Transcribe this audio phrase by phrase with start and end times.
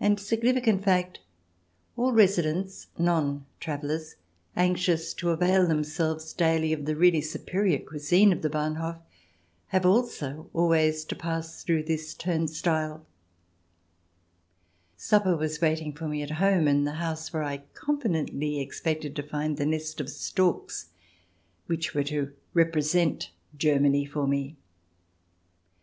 [0.00, 1.20] And, significant fact,
[1.94, 4.16] all residents— non travellers,
[4.56, 11.04] anxious to avail themselves daily of the really superior cuisine of the Bahnhof—AxdM^ also always
[11.04, 13.04] to pass through this turnstile.
[14.96, 15.12] CH.
[15.12, 17.42] ii] HAREM SKIRTS 21 Supper was waiting for me at home in the house where
[17.44, 20.86] I confidently expected to find the nest of storks
[21.66, 24.56] which were to represent Germany for me.